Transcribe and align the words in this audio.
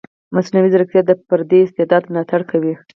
مصنوعي 0.35 0.69
ځیرکتیا 0.73 1.01
د 1.05 1.11
فردي 1.27 1.59
استعداد 1.63 2.03
ملاتړ 2.11 2.41
کوي. 2.51 2.73